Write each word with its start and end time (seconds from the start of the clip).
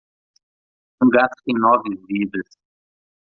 Um 1.03 1.09
gato 1.11 1.35
tem 1.45 1.53
nove 1.59 1.89
vidas. 2.07 2.49